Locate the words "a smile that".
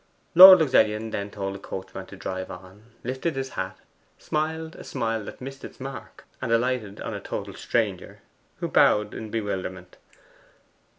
4.75-5.39